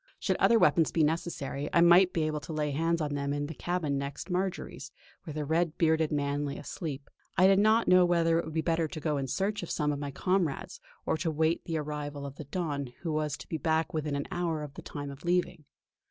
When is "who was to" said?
13.01-13.47